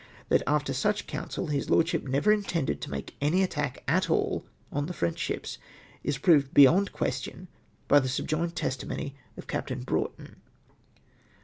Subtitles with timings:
[0.29, 4.87] That, after such council, his Lordship never intended to make any attach at all on
[4.87, 5.59] the French ships,
[6.03, 7.49] is proved beyond question.,
[7.87, 10.37] by the subjoined testimony of Captain Brouoiiton.